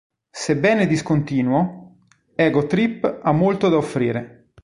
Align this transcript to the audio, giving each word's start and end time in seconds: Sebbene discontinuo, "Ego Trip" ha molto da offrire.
Sebbene 0.31 0.87
discontinuo, 0.87 2.07
"Ego 2.33 2.65
Trip" 2.65 3.19
ha 3.21 3.31
molto 3.33 3.69
da 3.69 3.77
offrire. 3.77 4.51